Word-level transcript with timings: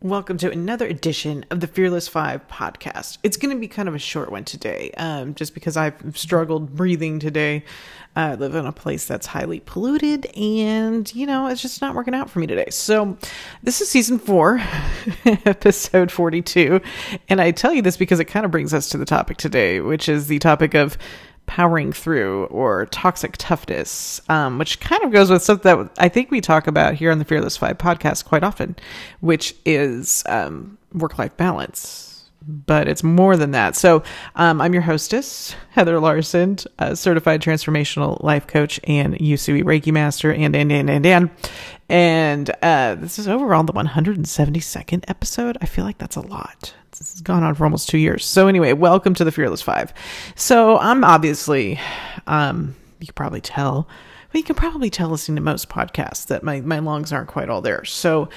Welcome 0.00 0.38
to 0.38 0.50
another 0.52 0.86
edition 0.86 1.44
of 1.50 1.58
the 1.58 1.66
Fearless 1.66 2.06
Five 2.06 2.46
podcast. 2.46 3.18
It's 3.24 3.36
going 3.36 3.52
to 3.52 3.60
be 3.60 3.66
kind 3.66 3.88
of 3.88 3.96
a 3.96 3.98
short 3.98 4.30
one 4.30 4.44
today, 4.44 4.92
um, 4.96 5.34
just 5.34 5.54
because 5.54 5.76
I've 5.76 6.16
struggled 6.16 6.76
breathing 6.76 7.18
today. 7.18 7.64
I 8.14 8.36
live 8.36 8.54
in 8.54 8.64
a 8.64 8.70
place 8.70 9.08
that's 9.08 9.26
highly 9.26 9.58
polluted, 9.58 10.26
and 10.36 11.12
you 11.16 11.26
know, 11.26 11.48
it's 11.48 11.60
just 11.60 11.80
not 11.80 11.96
working 11.96 12.14
out 12.14 12.30
for 12.30 12.38
me 12.38 12.46
today. 12.46 12.66
So, 12.70 13.18
this 13.64 13.80
is 13.80 13.90
season 13.90 14.20
four, 14.20 14.62
episode 15.24 16.12
42. 16.12 16.80
And 17.28 17.40
I 17.40 17.50
tell 17.50 17.74
you 17.74 17.82
this 17.82 17.96
because 17.96 18.20
it 18.20 18.26
kind 18.26 18.46
of 18.46 18.52
brings 18.52 18.72
us 18.72 18.88
to 18.90 18.98
the 18.98 19.04
topic 19.04 19.36
today, 19.36 19.80
which 19.80 20.08
is 20.08 20.28
the 20.28 20.38
topic 20.38 20.74
of 20.74 20.96
powering 21.48 21.92
through 21.92 22.44
or 22.46 22.86
toxic 22.86 23.36
toughness, 23.38 24.20
um, 24.28 24.58
which 24.58 24.78
kind 24.78 25.02
of 25.02 25.10
goes 25.10 25.30
with 25.30 25.42
something 25.42 25.76
that 25.76 25.90
I 25.98 26.08
think 26.08 26.30
we 26.30 26.40
talk 26.40 26.68
about 26.68 26.94
here 26.94 27.10
on 27.10 27.18
the 27.18 27.24
Fearless 27.24 27.56
Five 27.56 27.78
podcast 27.78 28.24
quite 28.24 28.44
often, 28.44 28.76
which 29.20 29.56
is 29.64 30.22
um, 30.26 30.78
work 30.92 31.18
life 31.18 31.36
balance. 31.36 32.17
But 32.50 32.88
it's 32.88 33.04
more 33.04 33.36
than 33.36 33.50
that. 33.50 33.76
So 33.76 34.02
um, 34.34 34.62
I'm 34.62 34.72
your 34.72 34.82
hostess, 34.82 35.54
Heather 35.70 36.00
Larson, 36.00 36.56
a 36.78 36.96
certified 36.96 37.42
transformational 37.42 38.22
life 38.24 38.46
coach 38.46 38.80
and 38.84 39.14
Usui 39.16 39.62
Reiki 39.62 39.92
master, 39.92 40.32
and 40.32 40.56
and 40.56 40.72
and 40.72 40.88
and 40.88 41.04
and. 41.04 41.30
And 41.90 42.50
uh, 42.62 42.94
this 42.94 43.18
is 43.18 43.28
overall 43.28 43.64
the 43.64 43.74
172nd 43.74 45.04
episode. 45.08 45.58
I 45.60 45.66
feel 45.66 45.84
like 45.84 45.98
that's 45.98 46.16
a 46.16 46.22
lot. 46.22 46.74
This 46.92 47.12
has 47.12 47.20
gone 47.20 47.42
on 47.42 47.54
for 47.54 47.64
almost 47.64 47.90
two 47.90 47.98
years. 47.98 48.24
So 48.24 48.48
anyway, 48.48 48.72
welcome 48.72 49.12
to 49.14 49.24
the 49.24 49.32
Fearless 49.32 49.60
Five. 49.60 49.92
So 50.34 50.78
I'm 50.78 51.04
obviously, 51.04 51.78
um, 52.26 52.74
you 52.98 53.06
can 53.06 53.14
probably 53.14 53.42
tell, 53.42 53.88
but 54.32 54.38
you 54.38 54.44
can 54.44 54.56
probably 54.56 54.88
tell 54.88 55.10
listening 55.10 55.36
to 55.36 55.42
most 55.42 55.68
podcasts 55.68 56.26
that 56.28 56.42
my 56.42 56.62
my 56.62 56.78
lungs 56.78 57.12
aren't 57.12 57.28
quite 57.28 57.50
all 57.50 57.60
there. 57.60 57.84
So. 57.84 58.30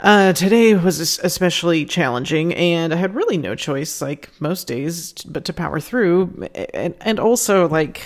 Uh, 0.00 0.32
today 0.32 0.74
was 0.74 1.00
especially 1.00 1.84
challenging, 1.84 2.54
and 2.54 2.92
I 2.92 2.96
had 2.96 3.14
really 3.16 3.36
no 3.36 3.54
choice, 3.56 4.00
like 4.00 4.30
most 4.40 4.68
days, 4.68 5.12
but 5.24 5.44
to 5.46 5.52
power 5.52 5.80
through. 5.80 6.46
And, 6.72 6.94
and 7.00 7.18
also, 7.18 7.68
like, 7.68 8.02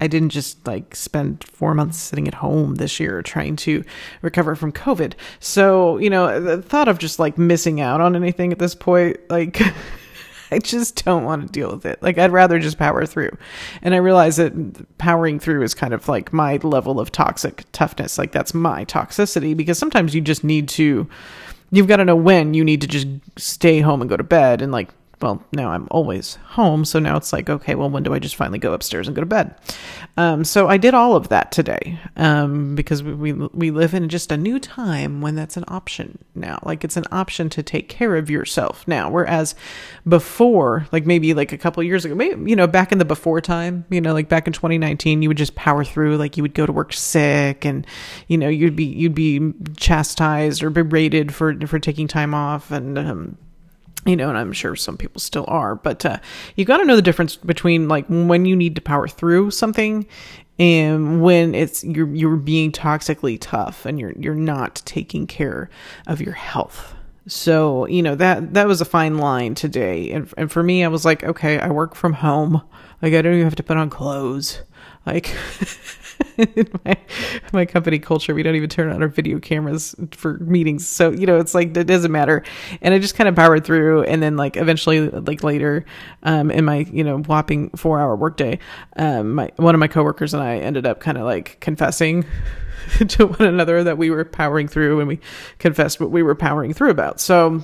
I 0.00 0.06
didn't 0.06 0.28
just 0.28 0.64
like 0.66 0.94
spend 0.94 1.42
four 1.44 1.74
months 1.74 1.98
sitting 1.98 2.28
at 2.28 2.34
home 2.34 2.76
this 2.76 3.00
year 3.00 3.22
trying 3.22 3.56
to 3.56 3.82
recover 4.22 4.54
from 4.54 4.70
COVID. 4.70 5.14
So, 5.40 5.98
you 5.98 6.10
know, 6.10 6.40
the 6.40 6.62
thought 6.62 6.88
of 6.88 6.98
just 6.98 7.18
like 7.18 7.38
missing 7.38 7.80
out 7.80 8.00
on 8.00 8.14
anything 8.14 8.52
at 8.52 8.58
this 8.58 8.74
point, 8.74 9.16
like, 9.30 9.60
I 10.50 10.58
just 10.58 11.04
don't 11.04 11.24
want 11.24 11.46
to 11.46 11.52
deal 11.52 11.70
with 11.72 11.86
it. 11.86 12.02
Like, 12.02 12.18
I'd 12.18 12.32
rather 12.32 12.58
just 12.58 12.78
power 12.78 13.04
through. 13.06 13.36
And 13.82 13.94
I 13.94 13.98
realize 13.98 14.36
that 14.36 14.98
powering 14.98 15.38
through 15.38 15.62
is 15.62 15.74
kind 15.74 15.92
of 15.92 16.08
like 16.08 16.32
my 16.32 16.56
level 16.56 17.00
of 17.00 17.12
toxic 17.12 17.64
toughness. 17.72 18.18
Like, 18.18 18.32
that's 18.32 18.54
my 18.54 18.84
toxicity 18.84 19.56
because 19.56 19.78
sometimes 19.78 20.14
you 20.14 20.20
just 20.20 20.44
need 20.44 20.68
to, 20.70 21.08
you've 21.70 21.88
got 21.88 21.96
to 21.96 22.04
know 22.04 22.16
when 22.16 22.54
you 22.54 22.64
need 22.64 22.80
to 22.80 22.86
just 22.86 23.08
stay 23.36 23.80
home 23.80 24.00
and 24.00 24.08
go 24.08 24.16
to 24.16 24.24
bed 24.24 24.62
and 24.62 24.72
like 24.72 24.90
well, 25.22 25.42
now 25.52 25.70
I'm 25.70 25.88
always 25.90 26.34
home. 26.44 26.84
So 26.84 26.98
now 26.98 27.16
it's 27.16 27.32
like, 27.32 27.48
okay, 27.48 27.74
well, 27.74 27.88
when 27.88 28.02
do 28.02 28.12
I 28.12 28.18
just 28.18 28.36
finally 28.36 28.58
go 28.58 28.74
upstairs 28.74 29.06
and 29.06 29.16
go 29.16 29.20
to 29.20 29.26
bed? 29.26 29.54
Um, 30.18 30.44
so 30.44 30.68
I 30.68 30.76
did 30.76 30.92
all 30.92 31.16
of 31.16 31.28
that 31.30 31.52
today 31.52 31.98
um, 32.16 32.74
because 32.74 33.02
we, 33.02 33.14
we, 33.14 33.32
we 33.32 33.70
live 33.70 33.94
in 33.94 34.10
just 34.10 34.30
a 34.30 34.36
new 34.36 34.58
time 34.58 35.22
when 35.22 35.34
that's 35.34 35.56
an 35.56 35.64
option 35.68 36.18
now. 36.34 36.58
Like 36.64 36.84
it's 36.84 36.98
an 36.98 37.06
option 37.10 37.48
to 37.50 37.62
take 37.62 37.88
care 37.88 38.16
of 38.16 38.28
yourself 38.28 38.86
now. 38.86 39.10
Whereas 39.10 39.54
before, 40.06 40.86
like 40.92 41.06
maybe 41.06 41.32
like 41.32 41.50
a 41.50 41.58
couple 41.58 41.82
years 41.82 42.04
ago, 42.04 42.14
maybe, 42.14 42.50
you 42.50 42.56
know, 42.56 42.66
back 42.66 42.92
in 42.92 42.98
the 42.98 43.04
before 43.06 43.40
time, 43.40 43.86
you 43.88 44.02
know, 44.02 44.12
like 44.12 44.28
back 44.28 44.46
in 44.46 44.52
2019, 44.52 45.22
you 45.22 45.30
would 45.30 45.38
just 45.38 45.54
power 45.54 45.82
through. 45.82 46.18
Like 46.18 46.36
you 46.36 46.42
would 46.42 46.54
go 46.54 46.66
to 46.66 46.72
work 46.72 46.92
sick 46.92 47.64
and, 47.64 47.86
you 48.28 48.36
know, 48.36 48.48
you'd 48.48 48.76
be, 48.76 48.84
you'd 48.84 49.14
be 49.14 49.54
chastised 49.78 50.62
or 50.62 50.68
berated 50.68 51.34
for, 51.34 51.58
for 51.66 51.78
taking 51.78 52.06
time 52.06 52.34
off 52.34 52.70
and, 52.70 52.98
um, 52.98 53.38
you 54.06 54.16
know, 54.16 54.28
and 54.28 54.38
I'm 54.38 54.52
sure 54.52 54.76
some 54.76 54.96
people 54.96 55.20
still 55.20 55.44
are, 55.48 55.74
but 55.74 56.04
uh, 56.06 56.18
you 56.54 56.64
got 56.64 56.78
to 56.78 56.84
know 56.84 56.96
the 56.96 57.02
difference 57.02 57.36
between 57.36 57.88
like 57.88 58.06
when 58.08 58.46
you 58.46 58.56
need 58.56 58.74
to 58.76 58.80
power 58.80 59.08
through 59.08 59.50
something 59.50 60.06
and 60.58 61.20
when 61.20 61.54
it's 61.54 61.84
you're 61.84 62.08
you're 62.14 62.36
being 62.36 62.72
toxically 62.72 63.36
tough 63.40 63.84
and 63.84 64.00
you're 64.00 64.12
you're 64.18 64.34
not 64.34 64.80
taking 64.84 65.26
care 65.26 65.68
of 66.06 66.20
your 66.20 66.34
health. 66.34 66.95
So 67.28 67.86
you 67.86 68.02
know 68.02 68.14
that 68.14 68.54
that 68.54 68.68
was 68.68 68.80
a 68.80 68.84
fine 68.84 69.18
line 69.18 69.54
today, 69.54 70.12
and 70.12 70.32
and 70.36 70.50
for 70.50 70.62
me, 70.62 70.84
I 70.84 70.88
was 70.88 71.04
like, 71.04 71.24
okay, 71.24 71.58
I 71.58 71.70
work 71.70 71.94
from 71.94 72.12
home, 72.12 72.62
like 73.02 73.14
I 73.14 73.22
don't 73.22 73.34
even 73.34 73.44
have 73.44 73.56
to 73.56 73.62
put 73.62 73.76
on 73.76 73.90
clothes, 73.90 74.62
like. 75.04 75.34
in 76.38 76.68
my 76.84 76.96
my 77.52 77.66
company 77.66 77.98
culture, 77.98 78.34
we 78.34 78.42
don't 78.42 78.54
even 78.54 78.68
turn 78.68 78.90
on 78.90 79.02
our 79.02 79.08
video 79.08 79.38
cameras 79.38 79.94
for 80.12 80.38
meetings. 80.38 80.86
So 80.86 81.10
you 81.10 81.26
know, 81.26 81.38
it's 81.38 81.54
like 81.54 81.76
it 81.76 81.86
doesn't 81.86 82.12
matter. 82.12 82.42
And 82.80 82.94
I 82.94 82.98
just 82.98 83.14
kind 83.14 83.28
of 83.28 83.34
powered 83.34 83.64
through, 83.64 84.04
and 84.04 84.22
then 84.22 84.36
like 84.36 84.56
eventually, 84.56 85.08
like 85.08 85.42
later, 85.42 85.84
um, 86.22 86.50
in 86.50 86.64
my 86.64 86.86
you 86.92 87.04
know 87.04 87.18
whopping 87.18 87.70
four 87.70 88.00
hour 88.00 88.16
workday, 88.16 88.58
um, 88.96 89.34
my 89.34 89.50
one 89.56 89.74
of 89.74 89.78
my 89.78 89.88
coworkers 89.88 90.32
and 90.34 90.42
I 90.42 90.58
ended 90.58 90.86
up 90.86 91.00
kind 91.00 91.18
of 91.18 91.24
like 91.24 91.58
confessing 91.60 92.24
to 93.08 93.26
one 93.26 93.48
another 93.48 93.84
that 93.84 93.98
we 93.98 94.10
were 94.10 94.24
powering 94.24 94.68
through, 94.68 95.00
and 95.00 95.08
we 95.08 95.20
confessed 95.58 96.00
what 96.00 96.10
we 96.10 96.22
were 96.22 96.34
powering 96.34 96.72
through 96.72 96.90
about. 96.90 97.20
So 97.20 97.62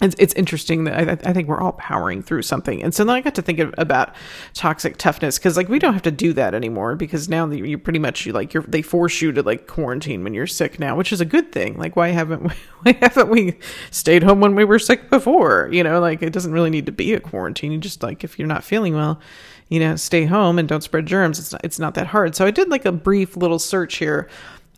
it's, 0.00 0.16
it's 0.18 0.34
interesting 0.34 0.84
that 0.84 1.26
I, 1.26 1.28
I 1.28 1.32
think 1.32 1.46
we're 1.46 1.60
all 1.60 1.72
powering 1.72 2.22
through 2.22 2.42
something. 2.42 2.82
And 2.82 2.94
so 2.94 3.04
then 3.04 3.14
I 3.14 3.20
got 3.20 3.34
to 3.34 3.42
think 3.42 3.60
about 3.76 4.14
toxic 4.54 4.96
toughness 4.96 5.38
because 5.38 5.56
like 5.56 5.68
we 5.68 5.78
don't 5.78 5.92
have 5.92 6.02
to 6.02 6.10
do 6.10 6.32
that 6.32 6.54
anymore 6.54 6.96
because 6.96 7.28
now 7.28 7.48
you 7.50 7.76
pretty 7.76 7.98
much 7.98 8.24
you 8.24 8.32
like 8.32 8.52
they 8.52 8.80
force 8.80 9.20
you 9.20 9.30
to 9.32 9.42
like 9.42 9.66
quarantine 9.66 10.24
when 10.24 10.32
you're 10.32 10.46
sick 10.46 10.78
now, 10.78 10.96
which 10.96 11.12
is 11.12 11.20
a 11.20 11.26
good 11.26 11.52
thing. 11.52 11.76
Like 11.76 11.96
why 11.96 12.08
haven't 12.08 12.42
we, 12.42 12.50
why 12.82 12.98
haven't 13.00 13.28
we 13.28 13.58
stayed 13.90 14.22
home 14.22 14.40
when 14.40 14.54
we 14.54 14.64
were 14.64 14.78
sick 14.78 15.10
before? 15.10 15.68
You 15.70 15.84
know, 15.84 16.00
like 16.00 16.22
it 16.22 16.32
doesn't 16.32 16.52
really 16.52 16.70
need 16.70 16.86
to 16.86 16.92
be 16.92 17.12
a 17.12 17.20
quarantine. 17.20 17.72
You 17.72 17.78
just 17.78 18.02
like 18.02 18.24
if 18.24 18.38
you're 18.38 18.48
not 18.48 18.64
feeling 18.64 18.94
well, 18.94 19.20
you 19.68 19.80
know, 19.80 19.96
stay 19.96 20.24
home 20.24 20.58
and 20.58 20.66
don't 20.66 20.82
spread 20.82 21.06
germs. 21.06 21.38
It's 21.38 21.52
not, 21.52 21.60
it's 21.62 21.78
not 21.78 21.94
that 21.94 22.08
hard. 22.08 22.34
So 22.34 22.46
I 22.46 22.50
did 22.50 22.70
like 22.70 22.86
a 22.86 22.92
brief 22.92 23.36
little 23.36 23.58
search 23.58 23.96
here 23.96 24.28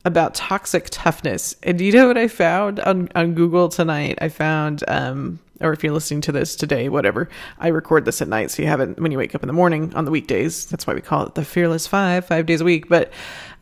about 0.04 0.34
toxic 0.34 0.88
toughness. 0.90 1.54
And 1.62 1.80
you 1.80 1.92
know 1.92 2.08
what 2.08 2.18
I 2.18 2.28
found 2.28 2.80
on, 2.80 3.08
on 3.14 3.34
Google 3.34 3.68
tonight? 3.68 4.18
I 4.20 4.28
found, 4.28 4.82
um, 4.88 5.38
or 5.60 5.72
if 5.72 5.84
you're 5.84 5.92
listening 5.92 6.22
to 6.22 6.32
this 6.32 6.56
today, 6.56 6.88
whatever, 6.88 7.28
I 7.58 7.68
record 7.68 8.04
this 8.04 8.20
at 8.20 8.28
night. 8.28 8.50
So 8.50 8.62
you 8.62 8.68
have 8.68 8.80
it 8.80 8.98
when 9.00 9.12
you 9.12 9.18
wake 9.18 9.34
up 9.34 9.42
in 9.42 9.46
the 9.46 9.52
morning 9.52 9.94
on 9.94 10.04
the 10.04 10.10
weekdays. 10.10 10.66
That's 10.66 10.86
why 10.86 10.94
we 10.94 11.00
call 11.00 11.26
it 11.26 11.34
the 11.34 11.44
Fearless 11.44 11.86
Five, 11.86 12.24
five 12.24 12.46
days 12.46 12.60
a 12.60 12.64
week. 12.64 12.88
But 12.88 13.12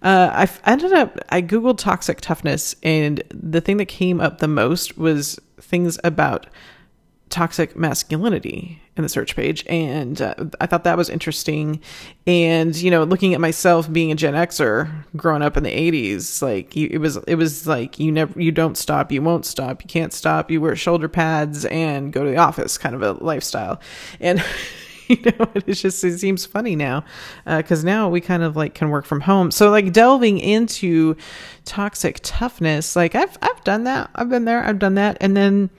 uh, 0.03 0.31
I 0.33 0.71
ended 0.71 0.95
up, 0.95 1.19
I 1.29 1.43
Googled 1.43 1.79
toxic 1.79 2.23
toughness, 2.23 2.75
and 2.83 3.23
the 3.31 3.61
thing 3.61 3.77
that 3.77 3.87
came 3.87 4.19
up 4.19 4.39
the 4.39 4.49
most 4.49 4.97
was 4.97 5.39
things 5.61 5.99
about 6.03 6.47
toxic 7.31 7.77
masculinity 7.77 8.83
in 8.97 9.05
the 9.05 9.09
search 9.09 9.37
page 9.37 9.65
and 9.69 10.21
uh, 10.21 10.35
i 10.61 10.67
thought 10.67 10.85
that 10.85 10.97
was 10.97 11.09
interesting. 11.09 11.81
And 12.27 12.77
you 12.77 12.91
know 12.91 13.05
looking 13.05 13.35
at 13.35 13.41
myself 13.41 13.91
being 13.91 14.13
a 14.13 14.15
gen 14.15 14.35
xer 14.35 15.05
growing 15.17 15.43
up 15.43 15.57
in 15.57 15.63
the 15.63 15.71
80s 15.71 16.43
like 16.43 16.77
you, 16.77 16.89
it 16.91 16.99
was 16.99 17.17
it 17.29 17.37
was 17.37 17.67
like 17.67 17.99
you 17.99 18.13
never 18.13 18.39
you 18.39 18.53
don't 18.53 18.77
stop 18.77 19.11
you 19.11 19.23
won't 19.23 19.47
stop 19.47 19.83
you 19.83 19.89
can't 19.89 20.13
stop 20.13 20.51
you 20.51 20.61
wear 20.61 20.77
shoulder 20.77 21.09
pads 21.09 21.65
and 21.67 22.13
go 22.13 22.25
to 22.25 22.31
the 22.31 22.37
office 22.37 22.77
kind 22.79 22.95
of 22.95 23.03
a 23.03 23.13
lifestyle. 23.13 23.81
And 24.21 24.45
you 25.09 25.19
know 25.25 25.51
it's 25.55 25.81
just 25.81 26.03
it 26.05 26.19
seems 26.19 26.45
funny 26.45 26.77
now 26.77 27.05
because 27.45 27.85
uh, 27.85 27.87
now 27.87 28.09
we 28.09 28.21
kind 28.21 28.43
of 28.43 28.57
like 28.57 28.75
can 28.75 28.91
work 28.91 29.05
from 29.05 29.21
home. 29.21 29.51
So 29.51 29.71
like 29.71 29.93
delving 29.93 30.39
into 30.39 31.17
toxic 31.65 32.19
toughness 32.23 32.97
like 32.97 33.15
i've 33.15 33.39
i've 33.43 33.65
done 33.65 33.85
that. 33.85 34.11
I've 34.15 34.29
been 34.29 34.45
there 34.45 34.65
i've 34.65 34.79
done 34.79 34.95
that. 34.97 35.17
And 35.21 35.37
then 35.37 35.71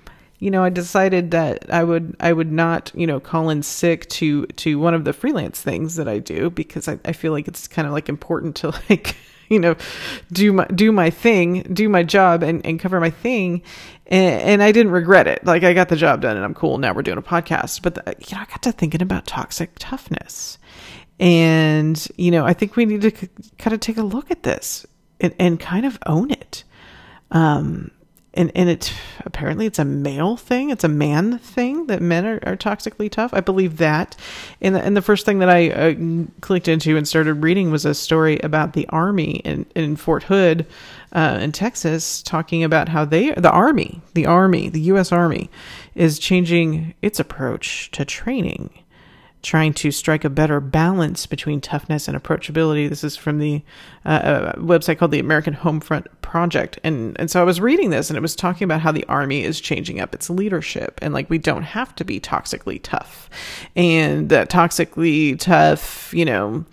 you 0.42 0.50
know, 0.50 0.64
I 0.64 0.70
decided 0.70 1.32
that 1.32 1.72
I 1.72 1.84
would 1.84 2.16
I 2.20 2.34
would 2.34 2.52
not, 2.52 2.92
you 2.96 3.06
know, 3.06 3.20
call 3.20 3.52
in 3.52 3.62
sick 3.62 4.10
to 4.10 4.48
to 4.48 4.80
one 4.80 4.96
of 4.96 5.06
the 5.06 5.14
freelance 5.14 5.62
things 5.62 5.98
that 5.98 6.08
I 6.08 6.18
do 6.18 6.50
because 6.50 6.88
I, 6.88 6.98
I 7.06 7.14
feel 7.14 7.32
like 7.32 7.48
it's 7.48 7.68
kind 7.68 7.88
of 7.88 7.94
like 7.94 8.10
important 8.10 8.56
to 8.58 8.70
like 8.90 9.16
you 9.50 9.60
know 9.60 9.76
do 10.32 10.52
my 10.52 10.66
do 10.66 10.92
my 10.92 11.12
thing 11.12 11.62
do 11.72 11.88
my 11.88 12.02
job 12.02 12.42
and, 12.42 12.66
and 12.66 12.80
cover 12.80 13.00
my 13.00 13.12
thing. 13.12 13.62
And, 14.08 14.42
and 14.42 14.64
i 14.64 14.72
didn't 14.72 14.92
regret 14.94 15.28
it. 15.28 15.46
Like 15.46 15.64
i 15.64 15.74
got 15.74 15.90
the 15.90 15.96
job 15.96 16.22
done 16.22 16.36
and 16.36 16.44
i'm 16.44 16.56
cool. 16.56 16.80
Now 16.80 16.96
we're 16.96 17.04
doing 17.04 17.20
a 17.20 17.22
podcast. 17.22 17.84
But 17.84 17.94
the, 17.94 18.16
you 18.28 18.36
know 18.36 18.42
i 18.42 18.46
got 18.46 18.64
to 18.64 18.72
thinking 18.72 19.04
about 19.04 19.28
toxic 19.28 19.74
toughness. 19.78 20.58
And 21.20 22.04
you 22.18 22.32
know 22.32 22.48
i 22.48 22.54
think 22.54 22.76
we 22.76 22.88
need 22.88 23.02
to 23.02 23.12
kind 23.60 23.76
of 23.76 23.80
take 23.80 23.98
a 23.98 24.04
look 24.04 24.32
at 24.32 24.42
this 24.42 24.88
and, 25.20 25.36
and 25.38 25.60
kind 25.60 25.86
of 25.86 26.00
own 26.08 26.32
it. 26.32 26.64
Um 27.30 27.92
and 28.34 28.52
and 28.56 28.70
it 28.70 28.94
apparently 29.26 29.66
it's 29.66 29.80
a 29.80 29.86
male 29.86 30.38
thing. 30.38 30.70
It's 30.70 30.84
a 30.84 30.90
man 30.90 31.38
thing 31.40 31.88
that 31.88 32.02
men 32.02 32.26
are, 32.26 32.40
are 32.44 32.56
toxically 32.56 33.10
tough. 33.10 33.34
I 33.34 33.42
believe 33.42 33.78
that. 33.78 34.16
And 34.62 34.76
the, 34.76 34.82
and 34.82 34.96
the 34.96 35.02
first 35.02 35.26
thing 35.26 35.40
that 35.40 35.50
i 35.50 35.70
uh, 35.70 35.96
clicked 36.42 36.68
into 36.68 36.98
and 36.98 37.08
started 37.08 37.36
reading 37.36 37.72
was 37.72 37.86
a 37.86 37.94
story 37.94 38.40
about 38.40 38.74
the 38.74 38.88
army 38.90 39.38
in, 39.38 39.66
in 39.76 39.96
fort 39.96 40.24
hood 40.24 40.66
uh, 41.14 41.40
in 41.42 41.52
texas 41.52 42.22
talking 42.24 42.64
about 42.64 42.90
how 42.90 43.04
they 43.06 43.32
the 43.32 43.52
army 43.52 44.02
the 44.14 44.26
army 44.26 44.70
the 44.70 44.82
u.s 44.82 45.12
army 45.12 45.50
is 45.96 46.20
changing 46.20 46.94
its 47.02 47.20
approach 47.20 47.90
to 47.92 48.06
training 48.06 48.70
trying 49.42 49.74
to 49.74 49.92
strike 49.92 50.24
a 50.24 50.30
better 50.30 50.60
balance 50.60 51.26
between 51.26 51.62
toughness 51.62 52.08
and 52.08 52.22
approachability. 52.22 52.88
This 52.88 53.04
is 53.04 53.16
from 53.16 53.40
the 53.40 53.62
uh, 54.06 54.10
uh, 54.10 54.54
website 54.56 54.98
called 54.98 55.12
the 55.12 55.20
American 55.20 55.54
Homefront 55.56 56.06
Project, 56.22 56.80
and 56.84 57.20
and 57.20 57.30
so 57.30 57.42
I 57.42 57.44
was 57.44 57.60
reading 57.60 57.90
this, 57.90 58.10
and 58.10 58.18
it 58.18 58.22
was 58.22 58.36
talking 58.36 58.66
about 58.66 58.82
how 58.82 58.92
the 58.92 59.06
army 59.06 59.44
is 59.44 59.60
changing 59.60 60.00
up 60.00 60.14
its 60.14 60.30
leadership, 60.30 61.00
and 61.02 61.14
like 61.14 61.30
we 61.30 61.38
don't 61.38 61.64
have 61.64 61.96
to 61.96 62.06
be 62.06 62.20
toxically 62.20 62.80
tough, 62.82 63.30
and 63.76 64.30
that 64.30 64.50
toxically 64.50 65.38
tough, 65.40 66.14
you 66.14 66.26
know, 66.26 66.66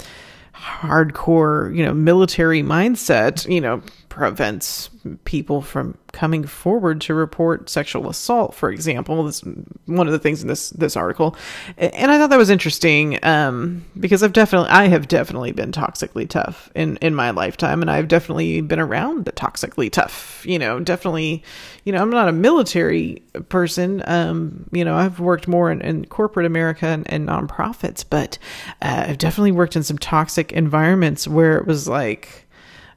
hardcore, 0.55 1.75
you 1.77 1.85
know, 1.85 1.95
military 1.95 2.63
mindset, 2.63 3.49
you 3.51 3.61
know, 3.61 3.83
prevents 4.09 4.91
people 5.25 5.63
from 5.63 5.97
coming 6.13 6.45
forward 6.45 7.01
to 7.01 7.15
report 7.15 7.69
sexual 7.69 8.09
assault, 8.09 8.55
for 8.55 8.71
example. 8.71 9.25
This 9.25 9.43
one 9.87 10.07
of 10.07 10.13
the 10.13 10.19
things 10.19 10.43
in 10.43 10.49
this 10.49 10.71
this 10.71 10.97
article, 10.97 11.37
and 11.77 12.11
I 12.11 12.19
thought 12.19 12.31
that 12.31 12.39
was 12.39 12.51
interesting 12.51 13.19
um, 13.25 13.85
because 13.99 14.23
I've 14.23 14.33
definitely 14.33 14.71
I 14.71 14.89
have 14.89 15.09
definitely 15.09 15.53
been 15.53 15.73
toxically 15.73 16.29
tough 16.29 16.71
in 16.75 16.97
in 16.99 17.15
my 17.15 17.31
lifetime, 17.31 17.83
and 17.83 17.91
I've 17.91 18.09
definitely 18.09 18.61
been 18.61 18.81
around 18.81 19.25
the 19.25 19.33
toxically 19.33 19.91
tough. 19.91 20.45
You 20.47 20.59
know, 20.59 20.81
definitely, 20.81 21.43
you 21.85 21.93
know, 21.93 22.01
I'm 22.01 22.11
not 22.11 22.29
a 22.29 22.33
military 22.33 23.23
person. 23.49 24.03
Um, 24.07 24.69
you 24.73 24.85
know, 24.85 24.97
I've 24.97 25.21
worked 25.21 25.49
more 25.49 25.71
in, 25.71 25.81
in 25.83 26.07
corporate 26.07 26.47
America 26.47 26.87
and, 26.87 27.11
and 27.11 27.29
nonprofits, 27.29 28.05
but 28.09 28.39
uh, 28.83 29.07
I've 29.09 29.19
definitely 29.19 29.53
worked 29.53 29.77
in 29.77 29.83
some 29.83 29.99
toxic 29.99 30.53
environments 30.53 31.29
where 31.29 31.59
it 31.59 31.67
was 31.67 31.87
like 31.87 32.48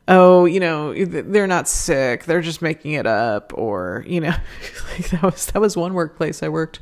oh, 0.07 0.45
you 0.45 0.59
know, 0.59 0.93
they're 1.05 1.47
not 1.47 1.67
sick, 1.67 2.25
they're 2.25 2.41
just 2.41 2.61
making 2.61 2.93
it 2.93 3.05
up, 3.05 3.53
or 3.55 4.03
you 4.07 4.19
know, 4.19 4.35
like 4.97 5.09
that 5.09 5.23
was 5.23 5.45
that 5.47 5.59
was 5.59 5.77
one 5.77 5.93
workplace 5.93 6.43
I 6.43 6.49
worked 6.49 6.79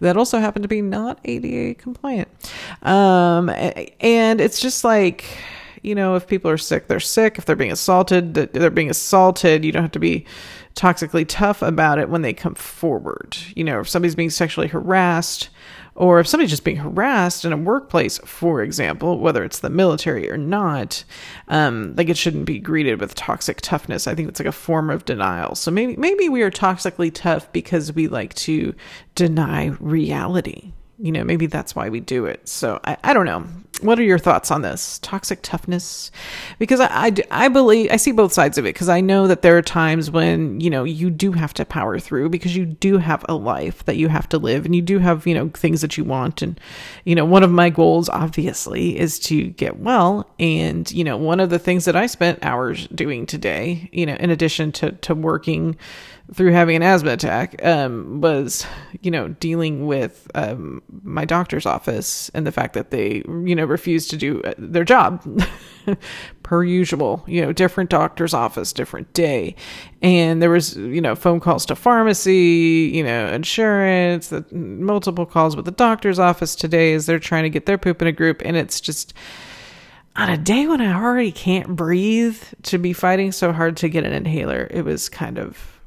that 0.00 0.16
also 0.16 0.38
happened 0.38 0.62
to 0.64 0.68
be 0.68 0.82
not 0.82 1.18
ADA 1.24 1.74
compliant, 1.74 2.28
um, 2.82 3.50
and 3.50 4.40
it's 4.40 4.60
just 4.60 4.84
like. 4.84 5.24
You 5.80 5.94
know, 5.94 6.16
if 6.16 6.26
people 6.26 6.50
are 6.50 6.58
sick, 6.58 6.88
they're 6.88 6.98
sick. 6.98 7.38
If 7.38 7.44
they're 7.44 7.54
being 7.54 7.70
assaulted, 7.70 8.34
they're 8.34 8.68
being 8.68 8.90
assaulted. 8.90 9.64
You 9.64 9.70
don't 9.70 9.82
have 9.82 9.92
to 9.92 10.00
be 10.00 10.26
toxically 10.74 11.24
tough 11.26 11.62
about 11.62 12.00
it 12.00 12.08
when 12.08 12.22
they 12.22 12.32
come 12.32 12.56
forward. 12.56 13.36
You 13.54 13.62
know, 13.62 13.80
if 13.80 13.88
somebody's 13.88 14.16
being 14.16 14.28
sexually 14.28 14.66
harassed, 14.66 15.50
or 15.98 16.20
if 16.20 16.28
somebody's 16.28 16.50
just 16.50 16.62
being 16.62 16.76
harassed 16.76 17.44
in 17.44 17.52
a 17.52 17.56
workplace, 17.56 18.18
for 18.18 18.62
example, 18.62 19.18
whether 19.18 19.42
it's 19.42 19.58
the 19.58 19.68
military 19.68 20.30
or 20.30 20.36
not, 20.36 21.02
um, 21.48 21.92
like 21.96 22.08
it 22.08 22.16
shouldn't 22.16 22.44
be 22.44 22.60
greeted 22.60 23.00
with 23.00 23.16
toxic 23.16 23.60
toughness. 23.60 24.06
I 24.06 24.14
think 24.14 24.28
it's 24.28 24.38
like 24.38 24.46
a 24.46 24.52
form 24.52 24.90
of 24.90 25.04
denial. 25.04 25.56
So 25.56 25.72
maybe 25.72 25.96
maybe 25.96 26.28
we 26.28 26.42
are 26.42 26.52
toxically 26.52 27.12
tough 27.12 27.50
because 27.52 27.92
we 27.92 28.06
like 28.06 28.32
to 28.34 28.76
deny 29.16 29.72
reality. 29.80 30.72
You 31.00 31.10
know, 31.10 31.24
maybe 31.24 31.46
that's 31.46 31.74
why 31.74 31.88
we 31.88 31.98
do 31.98 32.26
it. 32.26 32.48
So 32.48 32.78
I, 32.84 32.96
I 33.02 33.12
don't 33.12 33.26
know 33.26 33.44
what 33.82 33.98
are 33.98 34.04
your 34.04 34.18
thoughts 34.18 34.50
on 34.50 34.62
this 34.62 34.98
toxic 35.00 35.40
toughness? 35.42 36.10
Because 36.58 36.80
I, 36.80 36.88
I, 36.90 37.12
I, 37.30 37.48
believe 37.48 37.90
i 37.90 37.96
see 37.96 38.12
both 38.12 38.32
sides 38.32 38.58
of 38.58 38.64
it 38.64 38.74
because 38.74 38.88
i 38.88 39.00
know 39.00 39.26
that 39.26 39.42
there 39.42 39.56
are 39.56 39.62
times 39.62 40.10
when 40.10 40.60
you 40.60 40.68
know 40.70 40.84
you 40.84 41.10
do 41.10 41.32
have 41.32 41.54
to 41.54 41.64
power 41.64 41.98
through 41.98 42.28
because 42.28 42.54
you 42.54 42.66
do 42.66 42.98
have 42.98 43.24
a 43.28 43.34
life 43.34 43.84
that 43.84 43.96
you 43.96 44.08
have 44.08 44.28
to 44.28 44.38
live 44.38 44.64
and 44.64 44.74
you 44.74 44.82
do 44.82 44.98
have 44.98 45.26
you 45.26 45.34
know 45.34 45.48
things 45.48 45.80
that 45.80 45.96
you 45.96 46.04
want 46.04 46.42
and 46.42 46.60
you 47.04 47.14
know 47.14 47.24
one 47.24 47.42
of 47.42 47.50
my 47.50 47.70
goals 47.70 48.08
obviously 48.10 48.98
is 48.98 49.18
to 49.18 49.48
get 49.50 49.78
well 49.80 50.28
and 50.38 50.90
you 50.92 51.02
know 51.02 51.16
one 51.16 51.40
of 51.40 51.50
the 51.50 51.58
things 51.58 51.84
that 51.84 51.96
i 51.96 52.06
spent 52.06 52.38
hours 52.42 52.86
doing 52.88 53.26
today 53.26 53.88
you 53.92 54.04
know 54.04 54.14
in 54.16 54.30
addition 54.30 54.70
to 54.70 54.92
to 54.92 55.14
working 55.14 55.76
through 56.34 56.52
having 56.52 56.76
an 56.76 56.82
asthma 56.82 57.12
attack 57.12 57.64
um, 57.64 58.20
was, 58.20 58.66
you 59.00 59.10
know, 59.10 59.28
dealing 59.28 59.86
with 59.86 60.30
um, 60.34 60.82
my 61.02 61.24
doctor's 61.24 61.64
office 61.64 62.30
and 62.34 62.46
the 62.46 62.52
fact 62.52 62.74
that 62.74 62.90
they, 62.90 63.22
you 63.44 63.54
know, 63.54 63.64
refused 63.64 64.10
to 64.10 64.16
do 64.16 64.42
uh, 64.42 64.52
their 64.58 64.84
job 64.84 65.24
per 66.42 66.62
usual, 66.62 67.24
you 67.26 67.40
know, 67.40 67.52
different 67.52 67.88
doctor's 67.88 68.34
office, 68.34 68.74
different 68.74 69.10
day. 69.14 69.54
And 70.02 70.42
there 70.42 70.50
was, 70.50 70.76
you 70.76 71.00
know, 71.00 71.14
phone 71.14 71.40
calls 71.40 71.64
to 71.66 71.76
pharmacy, 71.76 72.90
you 72.92 73.02
know, 73.02 73.28
insurance, 73.28 74.28
the, 74.28 74.44
multiple 74.52 75.24
calls 75.24 75.56
with 75.56 75.64
the 75.64 75.70
doctor's 75.70 76.18
office 76.18 76.54
today 76.54 76.92
as 76.92 77.06
they're 77.06 77.18
trying 77.18 77.44
to 77.44 77.50
get 77.50 77.64
their 77.64 77.78
poop 77.78 78.02
in 78.02 78.08
a 78.08 78.12
group. 78.12 78.42
And 78.44 78.54
it's 78.54 78.82
just, 78.82 79.14
on 80.14 80.28
a 80.28 80.36
day 80.36 80.66
when 80.66 80.82
I 80.82 80.92
already 80.92 81.32
can't 81.32 81.74
breathe, 81.74 82.42
to 82.64 82.76
be 82.76 82.92
fighting 82.92 83.32
so 83.32 83.52
hard 83.52 83.78
to 83.78 83.88
get 83.88 84.04
an 84.04 84.12
inhaler, 84.12 84.66
it 84.70 84.84
was 84.84 85.08
kind 85.08 85.38
of 85.38 85.77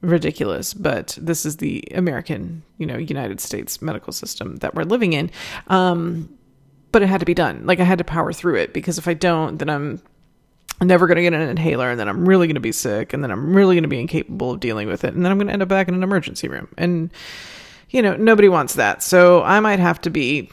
ridiculous, 0.00 0.74
but 0.74 1.18
this 1.20 1.46
is 1.46 1.56
the 1.56 1.84
American, 1.94 2.62
you 2.78 2.86
know, 2.86 2.96
United 2.96 3.40
States 3.40 3.80
medical 3.80 4.12
system 4.12 4.56
that 4.56 4.74
we're 4.74 4.84
living 4.84 5.12
in. 5.12 5.30
Um, 5.68 6.28
but 6.92 7.02
it 7.02 7.08
had 7.08 7.20
to 7.20 7.26
be 7.26 7.34
done. 7.34 7.66
Like 7.66 7.80
I 7.80 7.84
had 7.84 7.98
to 7.98 8.04
power 8.04 8.32
through 8.32 8.56
it 8.56 8.72
because 8.72 8.98
if 8.98 9.08
I 9.08 9.14
don't, 9.14 9.58
then 9.58 9.68
I'm 9.68 10.00
never 10.80 11.06
going 11.06 11.16
to 11.16 11.22
get 11.22 11.34
an 11.34 11.42
inhaler 11.42 11.90
and 11.90 12.00
then 12.00 12.08
I'm 12.08 12.28
really 12.28 12.46
going 12.46 12.54
to 12.54 12.60
be 12.60 12.72
sick 12.72 13.12
and 13.12 13.22
then 13.22 13.30
I'm 13.30 13.54
really 13.54 13.74
going 13.74 13.82
to 13.82 13.88
be 13.88 14.00
incapable 14.00 14.52
of 14.52 14.60
dealing 14.60 14.88
with 14.88 15.04
it 15.04 15.14
and 15.14 15.24
then 15.24 15.32
I'm 15.32 15.38
going 15.38 15.48
to 15.48 15.52
end 15.52 15.62
up 15.62 15.68
back 15.68 15.88
in 15.88 15.94
an 15.94 16.02
emergency 16.02 16.48
room. 16.48 16.68
And 16.78 17.10
you 17.90 18.02
know, 18.02 18.16
nobody 18.16 18.48
wants 18.48 18.74
that. 18.74 19.02
So 19.02 19.42
I 19.42 19.60
might 19.60 19.78
have 19.78 20.00
to 20.02 20.10
be 20.10 20.50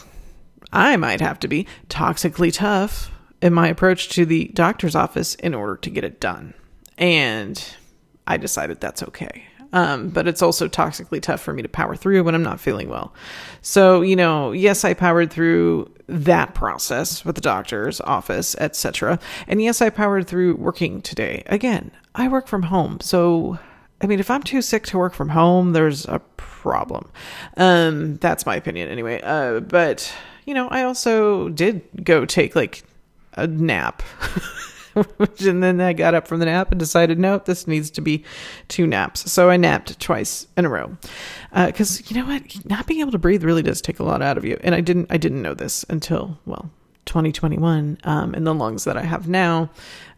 I 0.71 0.97
might 0.97 1.21
have 1.21 1.39
to 1.41 1.47
be 1.47 1.67
toxically 1.89 2.51
tough 2.51 3.11
in 3.41 3.53
my 3.53 3.67
approach 3.67 4.09
to 4.09 4.25
the 4.25 4.45
doctor's 4.53 4.95
office 4.95 5.35
in 5.35 5.53
order 5.53 5.77
to 5.77 5.89
get 5.89 6.03
it 6.03 6.19
done. 6.19 6.53
And 6.97 7.63
I 8.27 8.37
decided 8.37 8.79
that's 8.79 9.03
okay. 9.03 9.43
Um, 9.73 10.09
but 10.09 10.27
it's 10.27 10.43
also 10.43 10.67
toxically 10.67 11.19
tough 11.19 11.41
for 11.41 11.51
me 11.51 11.63
to 11.63 11.67
power 11.67 11.95
through 11.95 12.23
when 12.23 12.35
I'm 12.35 12.43
not 12.43 12.59
feeling 12.59 12.89
well. 12.89 13.11
So, 13.63 14.01
you 14.01 14.15
know, 14.15 14.51
yes, 14.51 14.85
I 14.85 14.93
powered 14.93 15.31
through 15.31 15.91
that 16.07 16.53
process 16.53 17.25
with 17.25 17.35
the 17.35 17.41
doctor's 17.41 17.99
office, 18.01 18.55
etc. 18.59 19.19
And 19.47 19.61
yes, 19.61 19.81
I 19.81 19.89
powered 19.89 20.27
through 20.27 20.55
working 20.55 21.01
today. 21.01 21.41
Again, 21.47 21.91
I 22.13 22.27
work 22.27 22.47
from 22.47 22.63
home. 22.63 22.99
So, 22.99 23.57
I 23.99 24.05
mean, 24.05 24.19
if 24.19 24.29
I'm 24.29 24.43
too 24.43 24.61
sick 24.61 24.85
to 24.87 24.97
work 24.99 25.15
from 25.15 25.29
home, 25.29 25.73
there's 25.73 26.05
a 26.05 26.19
problem. 26.37 27.11
Um, 27.57 28.17
that's 28.17 28.45
my 28.45 28.55
opinion 28.55 28.89
anyway. 28.89 29.21
Uh, 29.23 29.59
but, 29.59 30.13
you 30.45 30.53
know, 30.53 30.67
I 30.67 30.83
also 30.83 31.49
did 31.49 31.81
go 32.03 32.25
take 32.25 32.55
like 32.55 32.83
a 33.33 33.47
nap. 33.47 34.03
and 35.45 35.63
then 35.63 35.81
I 35.81 35.93
got 35.93 36.13
up 36.13 36.27
from 36.27 36.39
the 36.39 36.45
nap 36.45 36.71
and 36.71 36.79
decided, 36.79 37.19
nope, 37.19 37.45
this 37.45 37.67
needs 37.67 37.89
to 37.91 38.01
be 38.01 38.23
two 38.67 38.87
naps. 38.87 39.31
So 39.31 39.49
I 39.49 39.57
napped 39.57 39.99
twice 39.99 40.47
in 40.57 40.65
a 40.65 40.69
row. 40.69 40.97
Because 41.53 41.99
uh, 41.99 42.03
you 42.07 42.21
know 42.21 42.27
what, 42.27 42.65
not 42.65 42.87
being 42.87 42.99
able 42.99 43.11
to 43.11 43.19
breathe 43.19 43.43
really 43.43 43.63
does 43.63 43.81
take 43.81 43.99
a 43.99 44.03
lot 44.03 44.21
out 44.21 44.37
of 44.37 44.45
you. 44.45 44.59
And 44.63 44.75
I 44.75 44.81
didn't, 44.81 45.07
I 45.09 45.17
didn't 45.17 45.41
know 45.41 45.53
this 45.53 45.85
until 45.89 46.37
well, 46.45 46.69
2021, 47.05 47.97
um, 48.03 48.33
and 48.33 48.47
the 48.47 48.53
lungs 48.53 48.83
that 48.85 48.97
I 48.97 49.03
have 49.03 49.27
now 49.27 49.69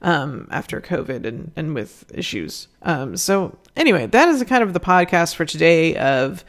um, 0.01 0.48
after 0.51 0.80
COVID 0.81 1.25
and 1.25 1.51
and 1.56 1.74
with 1.74 2.06
issues. 2.13 2.68
Um, 2.83 3.18
so 3.18 3.57
anyway, 3.75 4.06
that 4.07 4.30
is 4.30 4.44
kind 4.44 4.63
of 4.63 4.74
the 4.74 4.80
podcast 4.80 5.36
for 5.36 5.45
today. 5.45 5.95
Of 5.95 6.45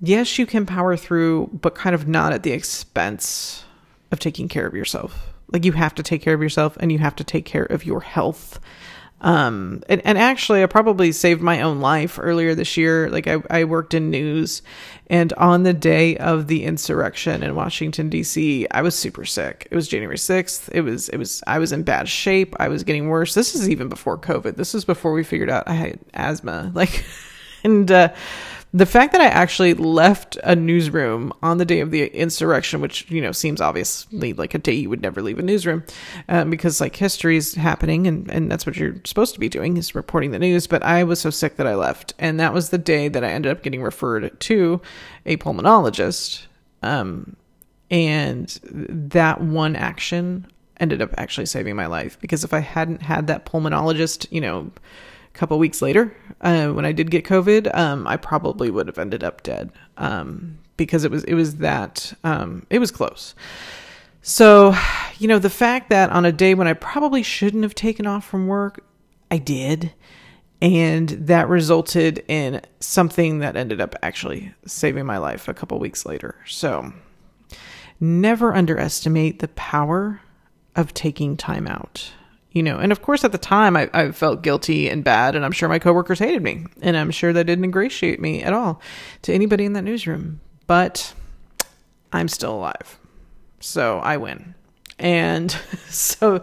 yes, 0.00 0.38
you 0.38 0.46
can 0.46 0.66
power 0.66 0.96
through, 0.96 1.50
but 1.52 1.74
kind 1.74 1.94
of 1.94 2.08
not 2.08 2.32
at 2.32 2.42
the 2.42 2.52
expense 2.52 3.64
of 4.10 4.18
taking 4.18 4.48
care 4.48 4.66
of 4.66 4.74
yourself. 4.74 5.27
Like 5.52 5.64
you 5.64 5.72
have 5.72 5.94
to 5.96 6.02
take 6.02 6.22
care 6.22 6.34
of 6.34 6.42
yourself 6.42 6.76
and 6.80 6.92
you 6.92 6.98
have 6.98 7.16
to 7.16 7.24
take 7.24 7.44
care 7.44 7.64
of 7.64 7.84
your 7.84 8.00
health. 8.00 8.60
Um, 9.20 9.82
and, 9.88 10.00
and 10.04 10.16
actually, 10.16 10.62
I 10.62 10.66
probably 10.66 11.10
saved 11.10 11.40
my 11.40 11.62
own 11.62 11.80
life 11.80 12.18
earlier 12.22 12.54
this 12.54 12.76
year. 12.76 13.10
Like 13.10 13.26
I, 13.26 13.38
I 13.50 13.64
worked 13.64 13.92
in 13.92 14.10
news, 14.10 14.62
and 15.08 15.32
on 15.32 15.64
the 15.64 15.72
day 15.72 16.16
of 16.18 16.46
the 16.46 16.64
insurrection 16.64 17.42
in 17.42 17.56
Washington 17.56 18.10
D.C., 18.10 18.68
I 18.70 18.82
was 18.82 18.96
super 18.96 19.24
sick. 19.24 19.66
It 19.70 19.74
was 19.74 19.88
January 19.88 20.18
sixth. 20.18 20.70
It 20.72 20.82
was 20.82 21.08
it 21.08 21.16
was 21.16 21.42
I 21.46 21.58
was 21.58 21.72
in 21.72 21.82
bad 21.82 22.08
shape. 22.08 22.54
I 22.60 22.68
was 22.68 22.84
getting 22.84 23.08
worse. 23.08 23.34
This 23.34 23.56
is 23.56 23.68
even 23.68 23.88
before 23.88 24.18
COVID. 24.18 24.56
This 24.56 24.74
is 24.74 24.84
before 24.84 25.12
we 25.12 25.24
figured 25.24 25.50
out 25.50 25.66
I 25.66 25.74
had 25.74 25.98
asthma. 26.14 26.72
Like, 26.78 27.04
and 27.64 27.90
uh, 27.90 28.12
the 28.74 28.86
fact 28.86 29.12
that 29.12 29.20
I 29.20 29.26
actually 29.26 29.72
left 29.74 30.36
a 30.44 30.54
newsroom 30.54 31.32
on 31.42 31.56
the 31.56 31.64
day 31.64 31.80
of 31.80 31.90
the 31.90 32.06
insurrection, 32.08 32.80
which 32.80 33.10
you 33.10 33.20
know 33.20 33.32
seems 33.32 33.60
obviously 33.60 34.34
like 34.34 34.54
a 34.54 34.58
day 34.58 34.72
you 34.72 34.90
would 34.90 35.00
never 35.00 35.22
leave 35.22 35.38
a 35.38 35.42
newsroom, 35.42 35.84
um, 36.28 36.50
because 36.50 36.80
like 36.80 36.96
history 36.96 37.36
is 37.36 37.54
happening 37.54 38.06
and 38.06 38.30
and 38.30 38.50
that's 38.50 38.66
what 38.66 38.76
you're 38.76 38.96
supposed 39.04 39.34
to 39.34 39.40
be 39.40 39.48
doing 39.48 39.76
is 39.76 39.94
reporting 39.94 40.32
the 40.32 40.38
news. 40.38 40.66
But 40.66 40.82
I 40.82 41.04
was 41.04 41.20
so 41.20 41.30
sick 41.30 41.56
that 41.56 41.66
I 41.66 41.74
left, 41.74 42.12
and 42.18 42.38
that 42.40 42.52
was 42.52 42.68
the 42.68 42.78
day 42.78 43.08
that 43.08 43.24
I 43.24 43.30
ended 43.30 43.52
up 43.52 43.62
getting 43.62 43.82
referred 43.82 44.38
to 44.38 44.82
a 45.24 45.36
pulmonologist. 45.38 46.46
Um, 46.82 47.36
and 47.90 48.48
that 48.62 49.40
one 49.40 49.76
action 49.76 50.46
ended 50.78 51.00
up 51.00 51.10
actually 51.16 51.46
saving 51.46 51.74
my 51.74 51.86
life 51.86 52.20
because 52.20 52.44
if 52.44 52.52
I 52.52 52.60
hadn't 52.60 53.02
had 53.02 53.26
that 53.28 53.46
pulmonologist, 53.46 54.26
you 54.30 54.42
know 54.42 54.70
couple 55.38 55.56
weeks 55.58 55.80
later, 55.80 56.14
uh, 56.40 56.68
when 56.68 56.84
I 56.84 56.90
did 56.90 57.12
get 57.12 57.24
COVID, 57.24 57.72
um, 57.74 58.06
I 58.08 58.16
probably 58.16 58.70
would 58.70 58.88
have 58.88 58.98
ended 58.98 59.22
up 59.22 59.44
dead 59.44 59.70
um, 59.96 60.58
because 60.76 61.04
it 61.04 61.12
was 61.12 61.22
it 61.24 61.34
was 61.34 61.56
that 61.56 62.12
um, 62.24 62.66
it 62.70 62.80
was 62.80 62.90
close. 62.90 63.36
So, 64.20 64.74
you 65.18 65.28
know, 65.28 65.38
the 65.38 65.48
fact 65.48 65.90
that 65.90 66.10
on 66.10 66.24
a 66.24 66.32
day 66.32 66.54
when 66.54 66.66
I 66.66 66.72
probably 66.74 67.22
shouldn't 67.22 67.62
have 67.62 67.74
taken 67.74 68.04
off 68.04 68.26
from 68.26 68.48
work, 68.48 68.84
I 69.30 69.38
did, 69.38 69.92
and 70.60 71.08
that 71.10 71.48
resulted 71.48 72.24
in 72.26 72.60
something 72.80 73.38
that 73.38 73.56
ended 73.56 73.80
up 73.80 73.94
actually 74.02 74.52
saving 74.66 75.06
my 75.06 75.18
life 75.18 75.46
a 75.46 75.54
couple 75.54 75.78
weeks 75.78 76.04
later. 76.04 76.34
So, 76.46 76.92
never 78.00 78.54
underestimate 78.54 79.38
the 79.38 79.48
power 79.48 80.20
of 80.74 80.94
taking 80.94 81.36
time 81.36 81.68
out. 81.68 82.10
You 82.58 82.64
know, 82.64 82.78
and 82.78 82.90
of 82.90 83.02
course, 83.02 83.22
at 83.22 83.30
the 83.30 83.38
time, 83.38 83.76
I, 83.76 83.88
I 83.94 84.10
felt 84.10 84.42
guilty 84.42 84.88
and 84.88 85.04
bad, 85.04 85.36
and 85.36 85.44
I'm 85.44 85.52
sure 85.52 85.68
my 85.68 85.78
coworkers 85.78 86.18
hated 86.18 86.42
me, 86.42 86.66
and 86.82 86.96
I'm 86.96 87.12
sure 87.12 87.32
they 87.32 87.44
didn't 87.44 87.64
ingratiate 87.64 88.20
me 88.20 88.42
at 88.42 88.52
all 88.52 88.82
to 89.22 89.32
anybody 89.32 89.64
in 89.64 89.74
that 89.74 89.84
newsroom. 89.84 90.40
But 90.66 91.14
I'm 92.12 92.26
still 92.26 92.56
alive, 92.56 92.98
so 93.60 94.00
I 94.00 94.16
win. 94.16 94.56
And 94.98 95.52
so, 95.88 96.42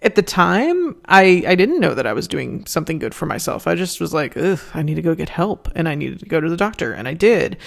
at 0.00 0.14
the 0.14 0.22
time, 0.22 0.96
I 1.04 1.44
I 1.46 1.54
didn't 1.54 1.80
know 1.80 1.92
that 1.92 2.06
I 2.06 2.14
was 2.14 2.26
doing 2.26 2.64
something 2.64 2.98
good 2.98 3.14
for 3.14 3.26
myself. 3.26 3.66
I 3.66 3.74
just 3.74 4.00
was 4.00 4.14
like, 4.14 4.34
Ugh, 4.34 4.58
I 4.72 4.80
need 4.80 4.94
to 4.94 5.02
go 5.02 5.14
get 5.14 5.28
help, 5.28 5.68
and 5.74 5.86
I 5.86 5.94
needed 5.94 6.20
to 6.20 6.24
go 6.24 6.40
to 6.40 6.48
the 6.48 6.56
doctor, 6.56 6.94
and 6.94 7.06
I 7.06 7.12
did 7.12 7.58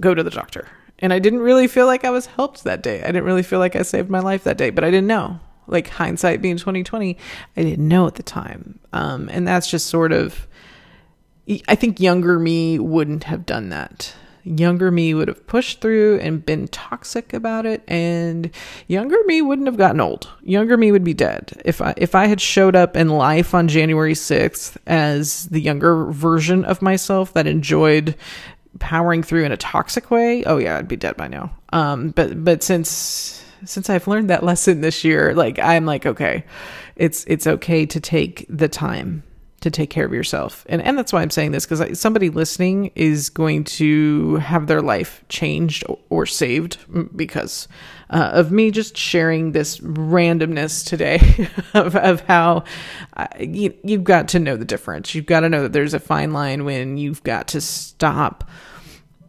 go 0.00 0.14
to 0.14 0.22
the 0.22 0.30
doctor. 0.30 0.66
And 0.98 1.12
I 1.12 1.18
didn't 1.18 1.40
really 1.40 1.68
feel 1.68 1.84
like 1.84 2.06
I 2.06 2.10
was 2.10 2.24
helped 2.24 2.64
that 2.64 2.82
day. 2.82 3.02
I 3.02 3.08
didn't 3.08 3.24
really 3.24 3.42
feel 3.42 3.58
like 3.58 3.76
I 3.76 3.82
saved 3.82 4.08
my 4.08 4.20
life 4.20 4.44
that 4.44 4.56
day, 4.56 4.70
but 4.70 4.82
I 4.82 4.90
didn't 4.90 5.08
know. 5.08 5.40
Like 5.68 5.88
hindsight 5.88 6.42
being 6.42 6.56
2020, 6.56 7.16
I 7.56 7.62
didn't 7.62 7.86
know 7.86 8.06
at 8.06 8.16
the 8.16 8.22
time. 8.22 8.80
Um, 8.92 9.28
and 9.30 9.46
that's 9.46 9.70
just 9.70 9.86
sort 9.86 10.12
of 10.12 10.48
I 11.66 11.74
think 11.74 12.00
younger 12.00 12.38
me 12.38 12.78
wouldn't 12.78 13.24
have 13.24 13.46
done 13.46 13.70
that. 13.70 14.14
Younger 14.44 14.90
me 14.90 15.14
would 15.14 15.28
have 15.28 15.46
pushed 15.46 15.80
through 15.80 16.18
and 16.20 16.44
been 16.44 16.68
toxic 16.68 17.32
about 17.32 17.66
it, 17.66 17.82
and 17.88 18.50
younger 18.86 19.16
me 19.26 19.42
wouldn't 19.42 19.66
have 19.66 19.76
gotten 19.76 20.00
old. 20.00 20.30
Younger 20.42 20.76
me 20.76 20.92
would 20.92 21.04
be 21.04 21.14
dead. 21.14 21.60
If 21.64 21.80
I 21.80 21.94
if 21.96 22.14
I 22.14 22.26
had 22.26 22.40
showed 22.40 22.76
up 22.76 22.96
in 22.96 23.08
life 23.08 23.54
on 23.54 23.68
January 23.68 24.14
sixth 24.14 24.78
as 24.86 25.46
the 25.46 25.60
younger 25.60 26.06
version 26.06 26.64
of 26.64 26.82
myself 26.82 27.32
that 27.34 27.46
enjoyed 27.46 28.14
powering 28.78 29.22
through 29.22 29.44
in 29.44 29.52
a 29.52 29.56
toxic 29.56 30.10
way, 30.10 30.44
oh 30.44 30.58
yeah, 30.58 30.78
I'd 30.78 30.88
be 30.88 30.96
dead 30.96 31.16
by 31.16 31.28
now. 31.28 31.50
Um, 31.72 32.10
but 32.10 32.42
but 32.42 32.62
since 32.62 33.44
since 33.64 33.90
I've 33.90 34.06
learned 34.06 34.30
that 34.30 34.42
lesson 34.42 34.80
this 34.80 35.04
year, 35.04 35.34
like 35.34 35.58
I'm 35.58 35.86
like, 35.86 36.06
okay, 36.06 36.44
it's 36.96 37.24
it's 37.24 37.46
okay 37.46 37.86
to 37.86 38.00
take 38.00 38.46
the 38.48 38.68
time 38.68 39.22
to 39.60 39.70
take 39.70 39.90
care 39.90 40.06
of 40.06 40.12
yourself. 40.12 40.64
And 40.68 40.80
and 40.82 40.96
that's 40.96 41.12
why 41.12 41.22
I'm 41.22 41.30
saying 41.30 41.50
this 41.50 41.66
because 41.66 41.98
somebody 41.98 42.30
listening 42.30 42.92
is 42.94 43.28
going 43.28 43.64
to 43.64 44.36
have 44.36 44.66
their 44.68 44.82
life 44.82 45.24
changed 45.28 45.84
or 46.10 46.26
saved 46.26 46.78
because 47.16 47.66
uh, 48.10 48.30
of 48.32 48.52
me 48.52 48.70
just 48.70 48.96
sharing 48.96 49.52
this 49.52 49.78
randomness 49.80 50.86
today 50.86 51.48
of, 51.74 51.96
of 51.96 52.20
how 52.22 52.64
uh, 53.16 53.26
you, 53.38 53.74
you've 53.82 54.04
got 54.04 54.28
to 54.28 54.38
know 54.38 54.56
the 54.56 54.64
difference. 54.64 55.14
You've 55.14 55.26
got 55.26 55.40
to 55.40 55.48
know 55.48 55.62
that 55.62 55.72
there's 55.72 55.94
a 55.94 56.00
fine 56.00 56.32
line 56.32 56.64
when 56.64 56.96
you've 56.96 57.22
got 57.22 57.48
to 57.48 57.60
stop 57.60 58.48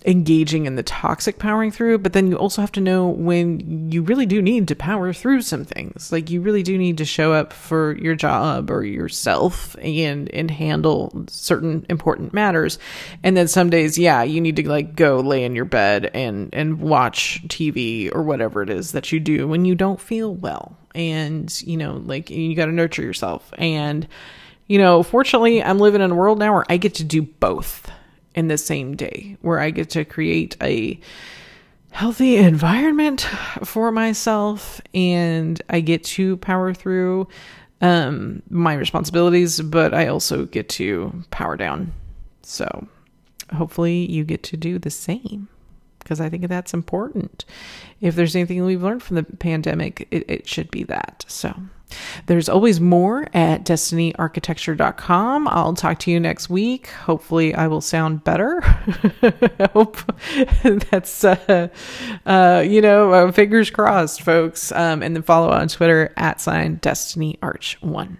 engaging 0.05 0.65
in 0.65 0.75
the 0.75 0.83
toxic 0.83 1.39
powering 1.39 1.71
through, 1.71 1.97
but 1.97 2.13
then 2.13 2.27
you 2.27 2.37
also 2.37 2.61
have 2.61 2.71
to 2.71 2.81
know 2.81 3.07
when 3.07 3.91
you 3.91 4.01
really 4.01 4.25
do 4.25 4.41
need 4.41 4.67
to 4.67 4.75
power 4.75 5.11
through 5.11 5.41
some 5.41 5.65
things. 5.65 6.11
Like 6.11 6.29
you 6.29 6.41
really 6.41 6.63
do 6.63 6.77
need 6.77 6.97
to 6.99 7.05
show 7.05 7.33
up 7.33 7.51
for 7.51 7.97
your 7.97 8.15
job 8.15 8.71
or 8.71 8.83
yourself 8.83 9.75
and 9.81 10.33
and 10.33 10.49
handle 10.49 11.25
certain 11.27 11.85
important 11.89 12.33
matters. 12.33 12.79
And 13.23 13.35
then 13.35 13.47
some 13.47 13.69
days, 13.69 13.97
yeah, 13.97 14.23
you 14.23 14.39
need 14.39 14.55
to 14.55 14.69
like 14.69 14.95
go 14.95 15.19
lay 15.19 15.43
in 15.43 15.55
your 15.55 15.65
bed 15.65 16.09
and 16.13 16.49
and 16.53 16.79
watch 16.79 17.43
TV 17.47 18.13
or 18.13 18.23
whatever 18.23 18.61
it 18.61 18.69
is 18.69 18.93
that 18.93 19.11
you 19.11 19.19
do 19.19 19.47
when 19.47 19.65
you 19.65 19.75
don't 19.75 19.99
feel 19.99 20.33
well. 20.33 20.77
And 20.95 21.61
you 21.63 21.75
know, 21.75 22.01
like 22.05 22.29
you 22.29 22.55
got 22.55 22.67
to 22.67 22.71
nurture 22.71 23.03
yourself 23.03 23.53
and 23.57 24.07
you 24.67 24.77
know, 24.77 25.01
fortunately, 25.01 25.63
I'm 25.63 25.79
living 25.79 26.01
in 26.01 26.11
a 26.11 26.15
world 26.15 26.37
now 26.37 26.53
where 26.53 26.65
I 26.69 26.77
get 26.77 26.93
to 26.95 27.03
do 27.03 27.23
both 27.23 27.89
in 28.39 28.47
the 28.47 28.57
same 28.57 28.95
day 28.95 29.35
where 29.41 29.59
I 29.59 29.69
get 29.69 29.89
to 29.91 30.05
create 30.05 30.55
a 30.61 30.97
healthy 31.91 32.37
environment 32.37 33.21
for 33.65 33.91
myself 33.91 34.79
and 34.93 35.61
I 35.69 35.81
get 35.81 36.05
to 36.05 36.37
power 36.37 36.73
through 36.73 37.27
um, 37.81 38.41
my 38.49 38.75
responsibilities, 38.75 39.59
but 39.59 39.93
I 39.93 40.07
also 40.07 40.45
get 40.45 40.69
to 40.69 41.23
power 41.31 41.57
down. 41.57 41.91
So 42.41 42.87
hopefully 43.53 44.09
you 44.09 44.23
get 44.23 44.43
to 44.43 44.57
do 44.57 44.79
the 44.79 44.89
same 44.89 45.49
because 45.99 46.21
I 46.21 46.29
think 46.29 46.47
that's 46.47 46.73
important. 46.73 47.43
If 47.99 48.15
there's 48.15 48.37
anything 48.37 48.63
we've 48.63 48.81
learned 48.81 49.03
from 49.03 49.17
the 49.17 49.23
pandemic, 49.23 50.07
it, 50.11 50.29
it 50.29 50.47
should 50.47 50.71
be 50.71 50.83
that. 50.83 51.25
So 51.27 51.53
there's 52.27 52.49
always 52.49 52.79
more 52.79 53.27
at 53.33 53.65
destinyarchitecture.com. 53.65 55.47
I'll 55.47 55.73
talk 55.73 55.99
to 55.99 56.11
you 56.11 56.19
next 56.19 56.49
week. 56.49 56.87
Hopefully, 56.87 57.53
I 57.53 57.67
will 57.67 57.81
sound 57.81 58.23
better. 58.23 58.61
I 58.63 59.69
hope 59.73 59.97
that's, 60.91 61.23
uh, 61.23 61.69
uh, 62.25 62.63
you 62.65 62.81
know, 62.81 63.11
uh, 63.11 63.31
fingers 63.31 63.69
crossed, 63.69 64.21
folks. 64.21 64.71
Um, 64.71 65.01
and 65.03 65.15
then 65.15 65.23
follow 65.23 65.49
on 65.49 65.67
Twitter 65.67 66.13
at 66.17 66.39
sign 66.41 66.75
Destiny 66.75 67.37
Arch 67.41 67.77
1. 67.81 68.17